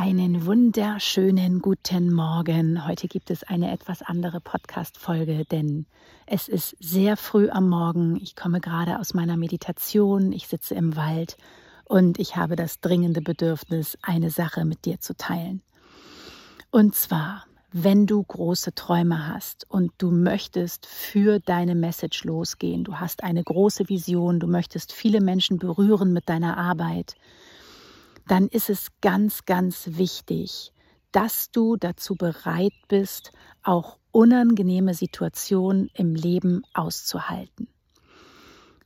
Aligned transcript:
Einen 0.00 0.46
wunderschönen 0.46 1.58
guten 1.58 2.12
Morgen. 2.12 2.86
Heute 2.86 3.08
gibt 3.08 3.32
es 3.32 3.42
eine 3.42 3.72
etwas 3.72 4.00
andere 4.00 4.40
Podcast-Folge, 4.40 5.44
denn 5.44 5.86
es 6.24 6.46
ist 6.46 6.76
sehr 6.78 7.16
früh 7.16 7.50
am 7.50 7.68
Morgen. 7.68 8.14
Ich 8.22 8.36
komme 8.36 8.60
gerade 8.60 9.00
aus 9.00 9.12
meiner 9.12 9.36
Meditation. 9.36 10.30
Ich 10.30 10.46
sitze 10.46 10.76
im 10.76 10.94
Wald 10.94 11.36
und 11.84 12.20
ich 12.20 12.36
habe 12.36 12.54
das 12.54 12.78
dringende 12.78 13.20
Bedürfnis, 13.20 13.98
eine 14.00 14.30
Sache 14.30 14.64
mit 14.64 14.84
dir 14.84 15.00
zu 15.00 15.16
teilen. 15.16 15.62
Und 16.70 16.94
zwar, 16.94 17.46
wenn 17.72 18.06
du 18.06 18.22
große 18.22 18.76
Träume 18.76 19.26
hast 19.26 19.66
und 19.68 19.90
du 19.98 20.12
möchtest 20.12 20.86
für 20.86 21.40
deine 21.40 21.74
Message 21.74 22.22
losgehen, 22.22 22.84
du 22.84 23.00
hast 23.00 23.24
eine 23.24 23.42
große 23.42 23.88
Vision, 23.88 24.38
du 24.38 24.46
möchtest 24.46 24.92
viele 24.92 25.20
Menschen 25.20 25.58
berühren 25.58 26.12
mit 26.12 26.28
deiner 26.28 26.56
Arbeit, 26.56 27.16
dann 28.30 28.48
ist 28.48 28.70
es 28.70 28.88
ganz, 29.00 29.44
ganz 29.46 29.88
wichtig, 29.92 30.72
dass 31.12 31.50
du 31.50 31.76
dazu 31.76 32.14
bereit 32.14 32.74
bist, 32.88 33.32
auch 33.62 33.98
unangenehme 34.12 34.94
Situationen 34.94 35.90
im 35.94 36.14
Leben 36.14 36.62
auszuhalten. 36.74 37.68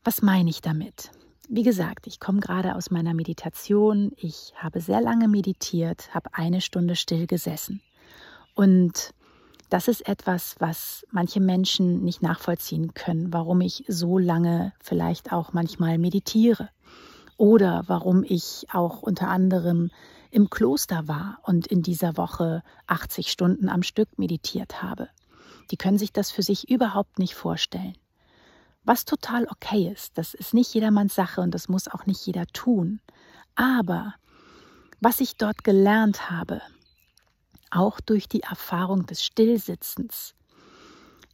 Was 0.05 0.23
meine 0.23 0.51
ich 0.51 0.61
damit? 0.61 1.11
Wie 1.49 1.63
gesagt, 1.65 2.07
ich 2.07 2.21
komme 2.21 2.41
gerade 2.41 2.77
aus 2.77 2.91
meiner 2.91 3.15
Meditation. 3.15 4.13
Ich 4.17 4.53
habe 4.57 4.81
sehr 4.81 5.01
lange 5.01 5.29
meditiert, 5.29 6.15
habe 6.15 6.31
eine 6.33 6.61
Stunde 6.61 6.97
still 6.97 7.27
gesessen. 7.27 7.83
Und 8.55 9.13
das 9.69 9.89
ist 9.89 10.07
etwas, 10.07 10.57
was 10.59 11.05
manche 11.11 11.41
Menschen 11.41 12.05
nicht 12.05 12.23
nachvollziehen 12.23 12.95
können, 12.95 13.33
warum 13.33 13.61
ich 13.61 13.85
so 13.89 14.19
lange 14.19 14.73
vielleicht 14.81 15.33
auch 15.33 15.53
manchmal 15.53 15.99
meditiere 15.99 16.69
oder 17.43 17.83
warum 17.89 18.23
ich 18.23 18.67
auch 18.73 19.03
unter 19.03 19.27
anderem 19.27 19.91
im 20.31 20.49
Kloster 20.49 21.09
war 21.09 21.41
und 21.43 21.67
in 21.67 21.83
dieser 21.83 22.17
Woche 22.17 22.63
80 22.87 23.33
Stunden 23.33 23.69
am 23.69 23.83
Stück 23.83 24.17
meditiert 24.17 24.81
habe. 24.81 25.09
Die 25.73 25.77
können 25.77 25.99
sich 25.99 26.13
das 26.13 26.31
für 26.31 26.45
sich 26.45 26.71
überhaupt 26.71 27.19
nicht 27.19 27.35
vorstellen. 27.35 27.99
Was 28.85 29.05
total 29.05 29.49
okay 29.49 29.91
ist, 29.93 30.19
das 30.19 30.35
ist 30.35 30.55
nicht 30.55 30.73
jedermanns 30.73 31.17
Sache 31.17 31.41
und 31.41 31.53
das 31.53 31.69
muss 31.69 31.89
auch 31.89 32.07
nicht 32.07 32.25
jeder 32.25 32.47
tun. 32.47 33.01
Aber 33.57 34.15
was 35.01 35.19
ich 35.19 35.37
dort 35.37 35.65
gelernt 35.65 36.31
habe, 36.31 36.63
auch 37.73 37.99
durch 38.01 38.29
die 38.29 38.45
Erfahrung 38.45 39.05
des 39.07 39.25
Stillsitzens, 39.25 40.37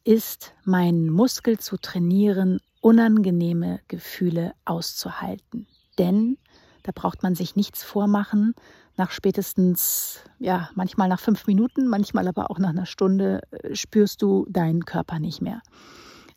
ist 0.04 0.54
meinen 0.64 1.10
Muskel 1.10 1.58
zu 1.58 1.76
trainieren, 1.76 2.60
unangenehme 2.80 3.80
Gefühle 3.88 4.54
auszuhalten. 4.64 5.66
Denn 5.98 6.38
da 6.82 6.92
braucht 6.94 7.22
man 7.22 7.34
sich 7.34 7.56
nichts 7.56 7.82
vormachen. 7.82 8.54
Nach 8.96 9.10
spätestens, 9.10 10.20
ja, 10.38 10.70
manchmal 10.74 11.08
nach 11.08 11.20
fünf 11.20 11.46
Minuten, 11.46 11.86
manchmal 11.86 12.26
aber 12.26 12.50
auch 12.50 12.58
nach 12.58 12.70
einer 12.70 12.86
Stunde 12.86 13.42
äh, 13.50 13.74
spürst 13.74 14.22
du 14.22 14.46
deinen 14.48 14.84
Körper 14.84 15.18
nicht 15.18 15.42
mehr. 15.42 15.60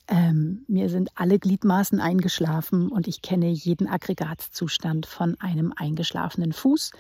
Ähm, 0.08 0.66
mir 0.68 0.90
sind 0.90 1.10
alle 1.16 1.40
Gliedmaßen 1.40 2.02
eingeschlafen 2.02 2.90
und 2.90 3.08
ich 3.08 3.22
kenne 3.22 3.50
jeden 3.50 3.88
Aggregatzustand 3.88 5.06
von 5.06 5.40
einem 5.40 5.74
eingeschlafenen 5.76 6.52
Fuß. 6.52 6.92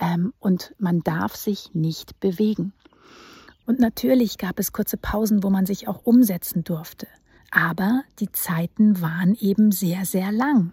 Ähm, 0.00 0.32
und 0.38 0.74
man 0.78 1.00
darf 1.00 1.36
sich 1.36 1.74
nicht 1.74 2.18
bewegen. 2.20 2.72
Und 3.66 3.78
natürlich 3.80 4.38
gab 4.38 4.58
es 4.58 4.72
kurze 4.72 4.96
Pausen, 4.96 5.42
wo 5.42 5.50
man 5.50 5.66
sich 5.66 5.86
auch 5.86 6.00
umsetzen 6.04 6.64
durfte. 6.64 7.08
Aber 7.50 8.02
die 8.20 8.32
Zeiten 8.32 9.00
waren 9.00 9.34
eben 9.34 9.72
sehr, 9.72 10.04
sehr 10.04 10.32
lang. 10.32 10.72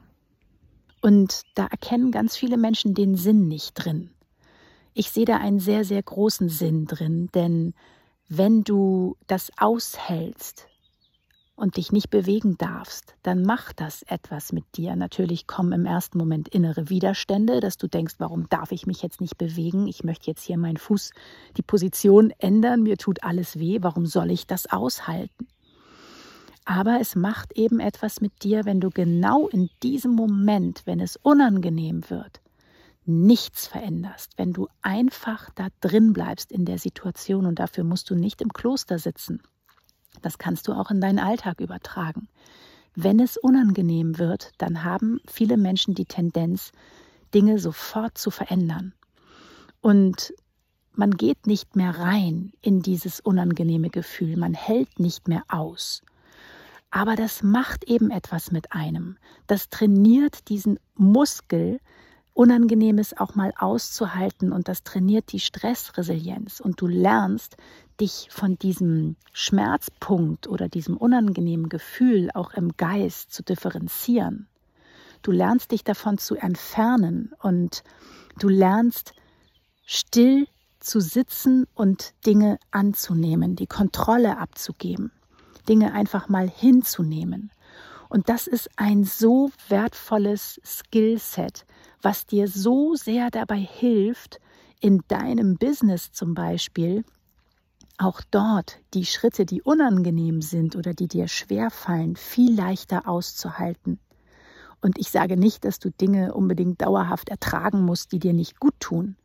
Und 1.03 1.41
da 1.56 1.66
erkennen 1.66 2.12
ganz 2.12 2.38
viele 2.38 2.56
Menschen 2.56 2.94
den 2.94 3.18
Sinn 3.18 3.50
nicht 3.50 3.74
drin. 3.74 4.12
Ich 4.94 5.12
sehe 5.12 5.25
da 5.25 5.36
einen 5.36 5.59
sehr, 5.59 5.84
sehr 5.84 6.02
großen 6.02 6.47
Sinn 6.47 6.86
drin, 6.86 7.30
denn 7.36 7.74
wenn 8.30 8.64
du 8.64 9.18
das 9.28 9.52
aushältst 9.58 10.66
und 11.58 11.75
dich 11.75 11.92
nicht 11.92 12.09
bewegen 12.09 12.58
darfst, 12.58 13.16
dann 13.22 13.42
macht 13.44 13.81
das 13.81 14.03
etwas 14.03 14.53
mit 14.53 14.63
dir. 14.78 14.96
Natürlich 14.96 15.46
kommen 15.46 15.74
im 15.74 15.86
ersten 15.86 16.18
Moment 16.18 16.47
innere 16.47 16.88
Widerstände, 16.90 17.59
dass 17.59 17.75
du 17.75 17.88
denkst, 17.88 18.16
warum 18.19 18.47
darf 18.47 18.72
ich 18.72 18.88
mich 18.88 19.02
jetzt 19.02 19.19
nicht 19.19 19.38
bewegen? 19.38 19.88
Ich 19.88 20.06
möchte 20.06 20.28
jetzt 20.28 20.44
hier 20.44 20.58
meinen 20.58 20.78
Fuß, 20.78 21.12
die 21.58 21.63
Position 21.63 22.31
ändern, 22.38 22.81
mir 22.81 22.97
tut 22.97 23.24
alles 23.25 23.59
weh, 23.59 23.80
warum 23.81 24.06
soll 24.06 24.31
ich 24.31 24.47
das 24.47 24.72
aushalten? 24.72 25.47
Aber 26.66 27.00
es 27.01 27.16
macht 27.16 27.57
eben 27.57 27.79
etwas 27.79 28.22
mit 28.22 28.44
dir, 28.44 28.66
wenn 28.66 28.79
du 28.79 28.90
genau 28.90 29.47
in 29.47 29.69
diesem 29.81 30.13
Moment, 30.13 30.84
wenn 30.85 31.00
es 31.00 31.18
unangenehm 31.18 32.09
wird, 32.09 32.41
nichts 33.06 33.68
veränderst, 33.68 34.38
wenn 34.38 34.53
du 34.53 34.68
einfach 34.81 35.50
da 35.56 35.68
drin 35.81 36.13
bleibst 36.13 36.51
in 36.51 36.66
der 36.66 36.78
Situation 36.78 37.46
und 37.46 37.59
dafür 37.59 37.84
musst 37.84 38.09
du 38.09 38.16
nicht 38.16 38.41
im 38.41 38.53
Kloster 38.53 38.97
sitzen. 38.97 39.41
Das 40.22 40.38
kannst 40.38 40.68
du 40.68 40.74
auch 40.74 40.90
in 40.90 41.01
deinen 41.01 41.19
Alltag 41.19 41.59
übertragen. 41.59 42.29
Wenn 42.95 43.19
es 43.19 43.38
unangenehm 43.38 44.19
wird, 44.19 44.51
dann 44.57 44.84
haben 44.84 45.19
viele 45.28 45.57
Menschen 45.57 45.95
die 45.95 46.06
Tendenz, 46.06 46.72
Dinge 47.34 47.57
sofort 47.59 48.18
zu 48.18 48.30
verändern. 48.30 48.94
Und 49.81 50.34
man 50.94 51.12
geht 51.12 51.47
nicht 51.47 51.75
mehr 51.75 51.97
rein 51.97 52.53
in 52.62 52.81
dieses 52.81 53.19
unangenehme 53.19 53.90
Gefühl, 53.90 54.38
man 54.38 54.53
hält 54.53 55.00
nicht 55.00 55.28
mehr 55.28 55.44
aus. 55.50 56.03
Aber 56.96 57.16
das 57.16 57.42
macht 57.42 57.86
eben 57.86 58.12
etwas 58.12 58.52
mit 58.52 58.72
einem. 58.72 59.18
Das 59.48 59.72
trainiert 59.72 60.48
diesen 60.50 60.78
Muskel, 60.94 61.80
Unangenehmes 62.36 63.18
auch 63.18 63.34
mal 63.34 63.52
auszuhalten 63.58 64.52
und 64.52 64.68
das 64.68 64.84
trainiert 64.84 65.31
die 65.31 65.40
Stressresilienz 65.40 66.59
und 66.59 66.80
du 66.80 66.86
lernst, 66.86 67.58
dich 68.00 68.28
von 68.30 68.59
diesem 68.59 69.16
Schmerzpunkt 69.31 70.48
oder 70.48 70.70
diesem 70.70 70.96
unangenehmen 70.96 71.68
Gefühl 71.68 72.30
auch 72.36 72.54
im 72.54 72.78
Geist 72.78 73.34
zu 73.34 73.42
differenzieren. 73.42 74.48
Du 75.24 75.31
lernst 75.31 75.72
dich 75.72 75.84
davon 75.84 76.20
zu 76.20 76.36
entfernen 76.36 77.34
und 77.42 77.84
du 78.38 78.50
lernst 78.50 79.13
still 79.84 80.48
zu 80.80 81.00
sitzen 81.00 81.66
und 81.74 82.13
Dinge 82.28 82.60
anzunehmen, 82.69 83.56
die 83.56 83.68
Kontrolle 83.68 84.38
abzugeben. 84.38 85.12
Dinge 85.63 85.94
einfach 85.94 86.30
mal 86.30 86.50
hinzunehmen. 86.50 87.51
Und 88.10 88.30
das 88.30 88.48
ist 88.48 88.69
ein 88.75 89.04
so 89.04 89.51
wertvolles 89.69 90.62
Skillset, 90.63 91.65
was 92.01 92.25
dir 92.25 92.48
so 92.48 92.95
sehr 92.95 93.31
dabei 93.31 93.57
hilft, 93.57 94.39
in 94.80 95.01
deinem 95.07 95.56
Business 95.57 96.12
zum 96.12 96.33
Beispiel, 96.33 97.06
auch 97.98 98.21
dort 98.31 98.80
die 98.94 99.06
Schritte, 99.06 99.45
die 99.45 99.62
unangenehm 99.62 100.42
sind 100.42 100.75
oder 100.75 100.94
die 100.94 101.07
dir 101.07 101.27
schwer 101.27 101.69
fallen, 101.69 102.16
viel 102.16 102.54
leichter 102.54 103.07
auszuhalten. 103.07 104.00
Und 104.81 104.98
ich 104.98 105.09
sage 105.09 105.38
nicht, 105.38 105.63
dass 105.63 105.80
du 105.80 105.89
Dinge 105.89 106.33
unbedingt 106.33 106.81
dauerhaft 106.81 107.30
ertragen 107.30 107.83
musst, 107.86 108.12
die 108.12 108.19
dir 108.19 108.33
nicht 108.33 108.59
gut 108.59 108.74
tun. 108.80 109.16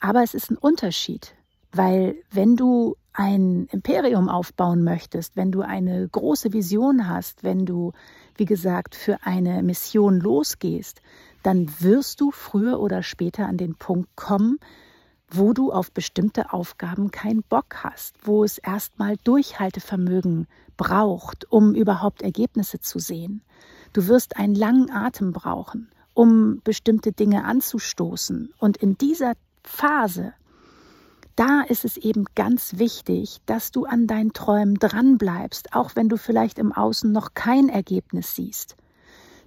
Aber 0.00 0.22
es 0.22 0.34
ist 0.34 0.50
ein 0.50 0.56
Unterschied, 0.56 1.34
weil 1.72 2.14
wenn 2.30 2.54
du 2.54 2.96
ein 3.18 3.66
Imperium 3.72 4.28
aufbauen 4.28 4.84
möchtest, 4.84 5.34
wenn 5.34 5.50
du 5.50 5.62
eine 5.62 6.08
große 6.08 6.52
Vision 6.52 7.08
hast, 7.08 7.42
wenn 7.42 7.66
du, 7.66 7.92
wie 8.36 8.44
gesagt, 8.44 8.94
für 8.94 9.18
eine 9.24 9.64
Mission 9.64 10.20
losgehst, 10.20 11.02
dann 11.42 11.68
wirst 11.80 12.20
du 12.20 12.30
früher 12.30 12.78
oder 12.78 13.02
später 13.02 13.46
an 13.46 13.56
den 13.56 13.74
Punkt 13.74 14.14
kommen, 14.14 14.60
wo 15.28 15.52
du 15.52 15.72
auf 15.72 15.90
bestimmte 15.90 16.52
Aufgaben 16.52 17.10
keinen 17.10 17.42
Bock 17.42 17.82
hast, 17.82 18.14
wo 18.22 18.44
es 18.44 18.58
erstmal 18.58 19.16
Durchhaltevermögen 19.24 20.46
braucht, 20.76 21.50
um 21.50 21.74
überhaupt 21.74 22.22
Ergebnisse 22.22 22.78
zu 22.78 23.00
sehen. 23.00 23.42
Du 23.94 24.06
wirst 24.06 24.36
einen 24.36 24.54
langen 24.54 24.92
Atem 24.92 25.32
brauchen, 25.32 25.90
um 26.14 26.60
bestimmte 26.62 27.10
Dinge 27.10 27.44
anzustoßen. 27.44 28.54
Und 28.58 28.76
in 28.76 28.96
dieser 28.96 29.32
Phase, 29.64 30.34
da 31.38 31.60
ist 31.60 31.84
es 31.84 31.96
eben 31.96 32.24
ganz 32.34 32.78
wichtig, 32.78 33.38
dass 33.46 33.70
du 33.70 33.84
an 33.84 34.08
deinen 34.08 34.32
Träumen 34.32 34.74
dranbleibst, 34.74 35.72
auch 35.72 35.94
wenn 35.94 36.08
du 36.08 36.16
vielleicht 36.16 36.58
im 36.58 36.72
Außen 36.72 37.12
noch 37.12 37.34
kein 37.34 37.68
Ergebnis 37.68 38.34
siehst. 38.34 38.76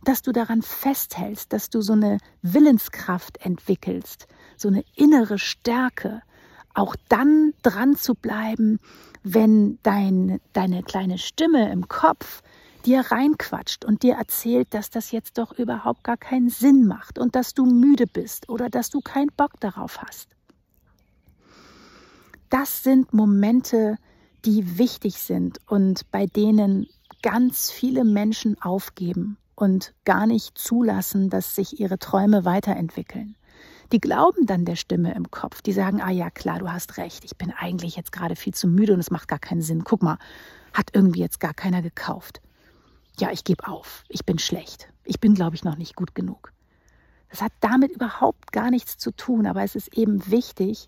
Dass 0.05 0.21
du 0.21 0.31
daran 0.31 0.61
festhältst, 0.61 1.51
dass 1.51 1.69
du 1.69 1.81
so 1.81 1.91
eine 1.91 2.19
Willenskraft 2.41 3.45
entwickelst, 3.45 4.27
so 4.55 4.69
eine 4.69 4.85
innere 4.95 5.37
Stärke, 5.37 6.21
auch 6.73 6.95
dann 7.09 7.53
dran 7.61 7.97
zu 7.97 8.15
bleiben, 8.15 8.79
wenn 9.23 9.77
dein, 9.83 10.39
deine 10.53 10.83
kleine 10.83 11.17
Stimme 11.17 11.73
im 11.73 11.89
Kopf 11.89 12.41
dir 12.85 13.01
reinquatscht 13.01 13.83
und 13.83 14.01
dir 14.03 14.15
erzählt, 14.15 14.73
dass 14.73 14.91
das 14.91 15.11
jetzt 15.11 15.37
doch 15.37 15.51
überhaupt 15.51 16.05
gar 16.05 16.17
keinen 16.17 16.49
Sinn 16.49 16.87
macht 16.87 17.19
und 17.19 17.35
dass 17.35 17.53
du 17.53 17.65
müde 17.65 18.07
bist 18.07 18.47
oder 18.47 18.69
dass 18.69 18.89
du 18.89 19.01
keinen 19.01 19.31
Bock 19.35 19.59
darauf 19.59 20.01
hast. 20.01 20.29
Das 22.51 22.83
sind 22.83 23.13
Momente, 23.13 23.97
die 24.45 24.77
wichtig 24.77 25.15
sind 25.15 25.57
und 25.67 26.11
bei 26.11 26.27
denen 26.27 26.85
ganz 27.23 27.71
viele 27.71 28.03
Menschen 28.03 28.61
aufgeben 28.61 29.37
und 29.55 29.95
gar 30.05 30.27
nicht 30.27 30.55
zulassen, 30.55 31.31
dass 31.31 31.55
sich 31.55 31.79
ihre 31.79 31.97
Träume 31.97 32.45
weiterentwickeln 32.45 33.35
die 33.91 33.99
glauben 33.99 34.45
dann 34.45 34.65
der 34.65 34.75
Stimme 34.75 35.13
im 35.13 35.31
Kopf. 35.31 35.61
Die 35.61 35.73
sagen, 35.73 36.01
ah 36.01 36.11
ja, 36.11 36.29
klar, 36.29 36.59
du 36.59 36.71
hast 36.71 36.97
recht, 36.97 37.25
ich 37.25 37.37
bin 37.37 37.51
eigentlich 37.51 37.95
jetzt 37.95 38.11
gerade 38.11 38.35
viel 38.35 38.53
zu 38.53 38.67
müde 38.67 38.93
und 38.93 38.99
es 38.99 39.11
macht 39.11 39.27
gar 39.27 39.39
keinen 39.39 39.61
Sinn. 39.61 39.83
Guck 39.83 40.01
mal, 40.01 40.17
hat 40.73 40.89
irgendwie 40.93 41.19
jetzt 41.19 41.39
gar 41.39 41.53
keiner 41.53 41.81
gekauft. 41.81 42.41
Ja, 43.19 43.31
ich 43.31 43.43
gebe 43.43 43.67
auf, 43.67 44.03
ich 44.07 44.25
bin 44.25 44.39
schlecht. 44.39 44.87
Ich 45.03 45.19
bin, 45.19 45.35
glaube 45.35 45.55
ich, 45.55 45.63
noch 45.63 45.77
nicht 45.77 45.95
gut 45.95 46.15
genug. 46.15 46.53
Das 47.29 47.41
hat 47.41 47.51
damit 47.59 47.91
überhaupt 47.91 48.51
gar 48.51 48.71
nichts 48.71 48.97
zu 48.97 49.11
tun, 49.11 49.45
aber 49.45 49.63
es 49.63 49.75
ist 49.75 49.97
eben 49.97 50.29
wichtig, 50.29 50.87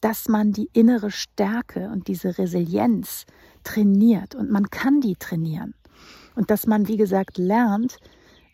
dass 0.00 0.28
man 0.28 0.52
die 0.52 0.68
innere 0.72 1.10
Stärke 1.10 1.90
und 1.92 2.08
diese 2.08 2.38
Resilienz 2.38 3.26
trainiert 3.64 4.34
und 4.34 4.50
man 4.50 4.70
kann 4.70 5.00
die 5.00 5.16
trainieren. 5.16 5.74
Und 6.34 6.50
dass 6.50 6.66
man, 6.66 6.88
wie 6.88 6.96
gesagt, 6.96 7.38
lernt, 7.38 7.98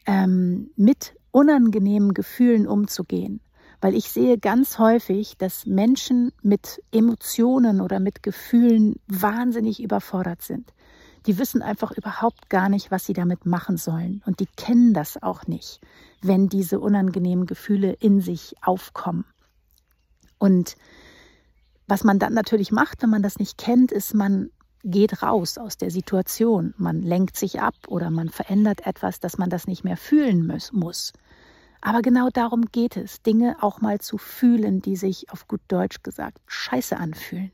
ähm, 0.07 0.71
mit 0.77 1.15
unangenehmen 1.31 2.15
Gefühlen 2.15 2.67
umzugehen 2.67 3.41
weil 3.81 3.95
ich 3.95 4.11
sehe 4.11 4.39
ganz 4.39 4.79
häufig, 4.79 5.37
dass 5.39 5.67
Menschen 5.67 6.33
mit 6.43 6.83
Emotionen 6.93 7.81
oder 7.81 8.01
mit 8.01 8.23
Gefühlen 8.23 8.97
wahnsinnig 9.07 9.83
überfordert 9.83 10.43
sind. 10.43 10.73
Die 11.27 11.39
wissen 11.39 11.61
einfach 11.61 11.91
überhaupt 11.91 12.49
gar 12.49 12.69
nicht, 12.69 12.91
was 12.91 13.05
sie 13.05 13.13
damit 13.13 13.47
machen 13.47 13.77
sollen. 13.77 14.23
Und 14.27 14.41
die 14.41 14.49
kennen 14.57 14.95
das 14.95 15.23
auch 15.23 15.47
nicht, 15.47 15.81
wenn 16.23 16.49
diese 16.49 16.79
unangenehmen 16.79 17.47
Gefühle 17.47 17.93
in 17.93 18.21
sich 18.21 18.55
aufkommen. 18.63 19.25
Und 20.39 20.77
was 21.87 22.05
man 22.05 22.19
dann 22.19 22.35
natürlich 22.35 22.73
macht, 22.73 23.03
wenn 23.03 23.11
man 23.11 23.23
das 23.23 23.39
nicht 23.39 23.59
kennt, 23.59 23.93
ist, 23.93 24.15
man 24.15 24.51
geht 24.83 25.23
raus 25.23 25.59
aus 25.59 25.77
der 25.77 25.91
Situation. 25.91 26.75
Man 26.77 27.03
lenkt 27.03 27.37
sich 27.37 27.61
ab 27.61 27.75
oder 27.89 28.11
man 28.11 28.29
verändert 28.29 28.87
etwas, 28.87 29.21
dass 29.21 29.39
man 29.39 29.51
das 29.51 29.67
nicht 29.67 29.85
mehr 29.85 29.97
fühlen 29.97 30.47
muss. 30.73 31.13
Aber 31.81 32.03
genau 32.03 32.29
darum 32.33 32.67
geht 32.73 32.97
es, 32.97 33.23
Dinge 33.23 33.57
auch 33.61 33.81
mal 33.81 34.01
zu 34.01 34.19
fühlen, 34.19 34.81
die 34.83 34.97
sich 34.97 35.31
auf 35.31 35.47
gut 35.47 35.61
Deutsch 35.69 36.03
gesagt 36.03 36.39
scheiße 36.47 36.97
anfühlen. 36.97 37.53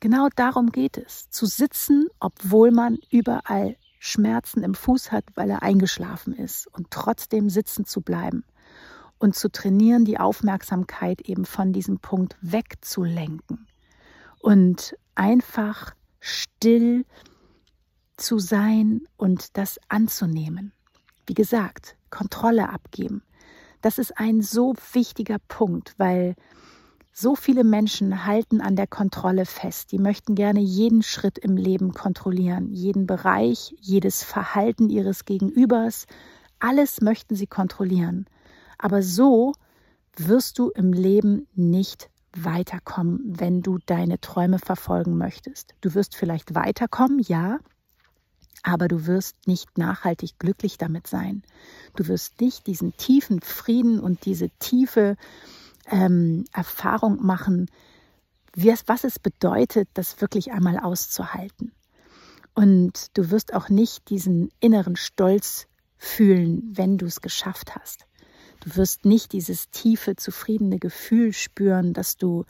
Genau 0.00 0.28
darum 0.34 0.70
geht 0.70 0.98
es, 0.98 1.30
zu 1.30 1.46
sitzen, 1.46 2.08
obwohl 2.20 2.70
man 2.70 2.98
überall 3.10 3.76
Schmerzen 3.98 4.62
im 4.64 4.74
Fuß 4.74 5.12
hat, 5.12 5.24
weil 5.34 5.48
er 5.50 5.62
eingeschlafen 5.62 6.34
ist 6.34 6.66
und 6.66 6.90
trotzdem 6.90 7.50
sitzen 7.50 7.84
zu 7.84 8.00
bleiben 8.00 8.44
und 9.22 9.36
zu 9.36 9.52
trainieren, 9.52 10.04
die 10.04 10.18
Aufmerksamkeit 10.18 11.20
eben 11.20 11.44
von 11.44 11.72
diesem 11.72 12.00
Punkt 12.00 12.36
wegzulenken 12.40 13.68
und 14.40 14.96
einfach 15.14 15.94
still 16.18 17.06
zu 18.16 18.40
sein 18.40 19.02
und 19.16 19.56
das 19.56 19.78
anzunehmen. 19.88 20.72
Wie 21.24 21.34
gesagt, 21.34 21.96
Kontrolle 22.10 22.68
abgeben. 22.70 23.22
Das 23.80 23.98
ist 23.98 24.18
ein 24.18 24.42
so 24.42 24.74
wichtiger 24.92 25.38
Punkt, 25.46 25.94
weil 25.98 26.34
so 27.12 27.36
viele 27.36 27.62
Menschen 27.62 28.26
halten 28.26 28.60
an 28.60 28.74
der 28.74 28.88
Kontrolle 28.88 29.46
fest. 29.46 29.92
Die 29.92 29.98
möchten 29.98 30.34
gerne 30.34 30.60
jeden 30.60 31.02
Schritt 31.04 31.38
im 31.38 31.56
Leben 31.56 31.92
kontrollieren, 31.92 32.72
jeden 32.72 33.06
Bereich, 33.06 33.76
jedes 33.78 34.24
Verhalten 34.24 34.90
ihres 34.90 35.26
Gegenübers. 35.26 36.06
Alles 36.58 37.00
möchten 37.00 37.36
sie 37.36 37.46
kontrollieren. 37.46 38.26
Aber 38.82 39.00
so 39.00 39.52
wirst 40.16 40.58
du 40.58 40.70
im 40.70 40.92
Leben 40.92 41.46
nicht 41.54 42.10
weiterkommen, 42.32 43.20
wenn 43.24 43.62
du 43.62 43.78
deine 43.86 44.20
Träume 44.20 44.58
verfolgen 44.58 45.16
möchtest. 45.16 45.74
Du 45.80 45.94
wirst 45.94 46.16
vielleicht 46.16 46.56
weiterkommen, 46.56 47.20
ja, 47.20 47.60
aber 48.64 48.88
du 48.88 49.06
wirst 49.06 49.36
nicht 49.46 49.78
nachhaltig 49.78 50.36
glücklich 50.40 50.78
damit 50.78 51.06
sein. 51.06 51.44
Du 51.94 52.08
wirst 52.08 52.40
nicht 52.40 52.66
diesen 52.66 52.96
tiefen 52.96 53.40
Frieden 53.40 54.00
und 54.00 54.24
diese 54.24 54.50
tiefe 54.58 55.16
ähm, 55.86 56.44
Erfahrung 56.52 57.24
machen, 57.24 57.70
was 58.56 59.04
es 59.04 59.20
bedeutet, 59.20 59.88
das 59.94 60.20
wirklich 60.20 60.50
einmal 60.50 60.78
auszuhalten. 60.78 61.70
Und 62.54 63.16
du 63.16 63.30
wirst 63.30 63.54
auch 63.54 63.68
nicht 63.68 64.10
diesen 64.10 64.50
inneren 64.58 64.96
Stolz 64.96 65.68
fühlen, 65.96 66.72
wenn 66.74 66.98
du 66.98 67.06
es 67.06 67.20
geschafft 67.20 67.76
hast. 67.76 68.06
Du 68.62 68.76
wirst 68.76 69.04
nicht 69.04 69.32
dieses 69.32 69.70
tiefe, 69.70 70.14
zufriedene 70.14 70.78
Gefühl 70.78 71.32
spüren, 71.32 71.92
dass 71.94 72.16
du 72.16 72.44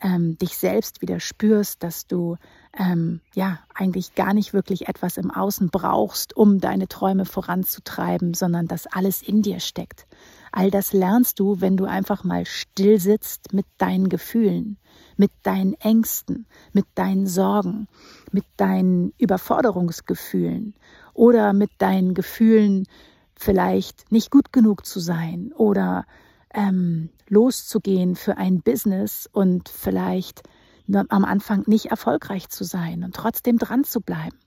ähm, 0.00 0.38
dich 0.38 0.56
selbst 0.56 1.02
wieder 1.02 1.18
spürst, 1.18 1.82
dass 1.82 2.06
du 2.06 2.36
ähm, 2.78 3.20
ja 3.34 3.58
eigentlich 3.74 4.14
gar 4.14 4.32
nicht 4.32 4.52
wirklich 4.52 4.88
etwas 4.88 5.16
im 5.16 5.30
Außen 5.32 5.70
brauchst, 5.70 6.36
um 6.36 6.60
deine 6.60 6.86
Träume 6.86 7.24
voranzutreiben, 7.24 8.34
sondern 8.34 8.68
dass 8.68 8.86
alles 8.86 9.22
in 9.22 9.42
dir 9.42 9.58
steckt. 9.58 10.06
All 10.52 10.70
das 10.70 10.92
lernst 10.92 11.40
du, 11.40 11.60
wenn 11.60 11.76
du 11.76 11.86
einfach 11.86 12.22
mal 12.22 12.46
still 12.46 13.00
sitzt 13.00 13.52
mit 13.52 13.66
deinen 13.78 14.08
Gefühlen, 14.08 14.76
mit 15.16 15.32
deinen 15.42 15.74
Ängsten, 15.74 16.46
mit 16.72 16.86
deinen 16.94 17.26
Sorgen, 17.26 17.88
mit 18.30 18.44
deinen 18.56 19.12
Überforderungsgefühlen 19.18 20.74
oder 21.12 21.52
mit 21.52 21.70
deinen 21.78 22.14
Gefühlen, 22.14 22.86
vielleicht 23.36 24.10
nicht 24.10 24.30
gut 24.30 24.52
genug 24.52 24.86
zu 24.86 24.98
sein 24.98 25.52
oder 25.54 26.06
ähm, 26.52 27.10
loszugehen 27.28 28.16
für 28.16 28.36
ein 28.38 28.62
Business 28.62 29.28
und 29.30 29.68
vielleicht 29.68 30.42
am 31.08 31.24
Anfang 31.24 31.64
nicht 31.66 31.86
erfolgreich 31.86 32.48
zu 32.48 32.64
sein 32.64 33.02
und 33.04 33.14
trotzdem 33.14 33.58
dran 33.58 33.84
zu 33.84 34.00
bleiben. 34.00 34.38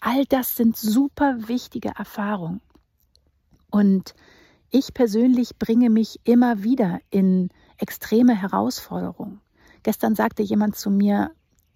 All 0.00 0.24
das 0.24 0.56
sind 0.56 0.76
super 0.76 1.48
wichtige 1.48 1.92
Erfahrungen. 1.96 2.60
Und 3.70 4.14
ich 4.70 4.94
persönlich 4.94 5.58
bringe 5.58 5.90
mich 5.90 6.20
immer 6.24 6.62
wieder 6.62 7.00
in 7.10 7.50
extreme 7.78 8.34
Herausforderungen. 8.34 9.40
Gestern 9.82 10.14
sagte 10.14 10.42
jemand 10.42 10.76
zu 10.76 10.90
mir, 10.90 11.30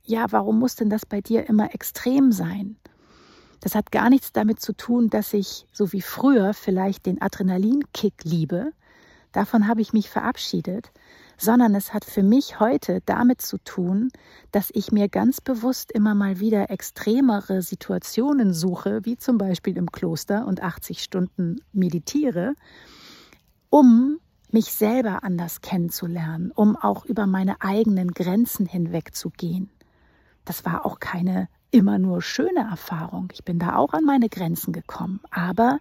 ja, 0.04 0.26
warum 0.30 0.59
muss 0.59 0.76
denn 0.76 0.90
das 0.90 1.07
bei 1.07 1.21
dir 1.21 1.49
immer 1.49 1.75
extrem 1.75 2.33
sein? 2.33 2.76
Das 3.60 3.74
hat 3.74 3.92
gar 3.92 4.10
nichts 4.10 4.32
damit 4.32 4.60
zu 4.60 4.72
tun, 4.72 5.10
dass 5.10 5.34
ich 5.34 5.66
so 5.72 5.92
wie 5.92 6.02
früher 6.02 6.54
vielleicht 6.54 7.06
den 7.06 7.20
Adrenalinkick 7.20 8.24
liebe, 8.24 8.72
davon 9.32 9.68
habe 9.68 9.80
ich 9.82 9.92
mich 9.92 10.08
verabschiedet, 10.08 10.90
sondern 11.36 11.74
es 11.74 11.94
hat 11.94 12.04
für 12.04 12.22
mich 12.22 12.60
heute 12.60 13.00
damit 13.06 13.40
zu 13.40 13.58
tun, 13.58 14.10
dass 14.52 14.70
ich 14.74 14.92
mir 14.92 15.08
ganz 15.08 15.40
bewusst 15.40 15.90
immer 15.90 16.14
mal 16.14 16.38
wieder 16.38 16.70
extremere 16.70 17.62
Situationen 17.62 18.52
suche, 18.52 19.04
wie 19.04 19.16
zum 19.16 19.38
Beispiel 19.38 19.76
im 19.78 19.90
Kloster 19.90 20.46
und 20.46 20.62
80 20.62 21.02
Stunden 21.02 21.60
meditiere, 21.72 22.54
um 23.70 24.18
mich 24.52 24.66
selber 24.66 25.22
anders 25.22 25.60
kennenzulernen, 25.60 26.50
um 26.50 26.76
auch 26.76 27.04
über 27.04 27.26
meine 27.26 27.60
eigenen 27.62 28.12
Grenzen 28.12 28.66
hinwegzugehen. 28.66 29.70
Das 30.44 30.64
war 30.64 30.84
auch 30.84 30.98
keine 30.98 31.48
immer 31.70 31.98
nur 31.98 32.22
schöne 32.22 32.60
Erfahrung. 32.60 33.28
Ich 33.32 33.44
bin 33.44 33.58
da 33.58 33.76
auch 33.76 33.92
an 33.92 34.04
meine 34.04 34.28
Grenzen 34.28 34.72
gekommen, 34.72 35.20
aber 35.30 35.78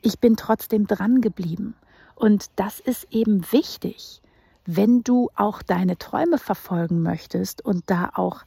ich 0.00 0.18
bin 0.18 0.36
trotzdem 0.36 0.86
dran 0.86 1.20
geblieben 1.20 1.74
und 2.14 2.46
das 2.56 2.80
ist 2.80 3.06
eben 3.10 3.44
wichtig, 3.52 4.22
wenn 4.64 5.02
du 5.02 5.28
auch 5.34 5.62
deine 5.62 5.98
Träume 5.98 6.38
verfolgen 6.38 7.02
möchtest 7.02 7.64
und 7.64 7.82
da 7.86 8.10
auch 8.14 8.44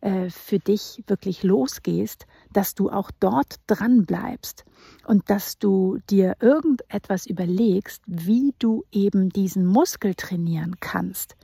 äh, 0.00 0.30
für 0.30 0.58
dich 0.58 1.02
wirklich 1.06 1.42
losgehst, 1.42 2.26
dass 2.52 2.74
du 2.74 2.88
auch 2.88 3.10
dort 3.20 3.56
dran 3.66 4.06
bleibst 4.06 4.64
und 5.06 5.28
dass 5.28 5.58
du 5.58 5.98
dir 6.08 6.36
irgendetwas 6.40 7.26
überlegst, 7.26 8.02
wie 8.06 8.54
du 8.58 8.84
eben 8.92 9.28
diesen 9.30 9.66
Muskel 9.66 10.14
trainieren 10.14 10.76
kannst, 10.80 11.36